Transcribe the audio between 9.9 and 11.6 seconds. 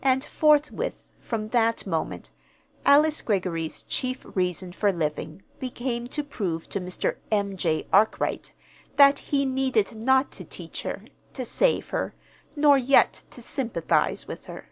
not to teach her, to